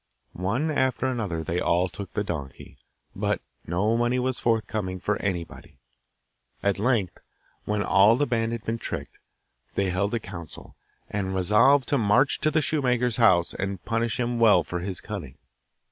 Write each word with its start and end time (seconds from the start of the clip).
One 0.33 0.71
after 0.71 1.05
another 1.05 1.43
they 1.43 1.59
all 1.59 1.87
took 1.87 2.11
the 2.15 2.23
donkey, 2.23 2.79
but 3.15 3.39
no 3.67 3.95
money 3.95 4.17
was 4.17 4.39
forthcoming 4.39 4.99
for 4.99 5.21
anybody. 5.21 5.77
At 6.63 6.79
length, 6.79 7.19
when 7.65 7.83
all 7.83 8.17
the 8.17 8.25
band 8.25 8.51
had 8.51 8.63
been 8.63 8.79
tricked, 8.79 9.19
they 9.75 9.91
held 9.91 10.15
a 10.15 10.19
council, 10.19 10.75
and 11.07 11.35
resolved 11.35 11.87
to 11.89 11.99
march 11.99 12.39
to 12.39 12.49
the 12.49 12.63
shoemaker's 12.63 13.17
house 13.17 13.53
and 13.53 13.85
punish 13.85 14.19
him 14.19 14.39
well 14.39 14.63
for 14.63 14.79
his 14.79 15.01
cunning. 15.01 15.37